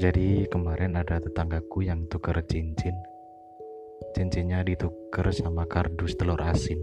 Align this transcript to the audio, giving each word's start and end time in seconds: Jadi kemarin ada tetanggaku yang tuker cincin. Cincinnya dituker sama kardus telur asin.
Jadi 0.00 0.48
kemarin 0.48 0.96
ada 0.96 1.20
tetanggaku 1.20 1.84
yang 1.84 2.08
tuker 2.08 2.40
cincin. 2.48 2.96
Cincinnya 4.16 4.64
dituker 4.64 5.28
sama 5.28 5.68
kardus 5.68 6.16
telur 6.16 6.40
asin. 6.40 6.80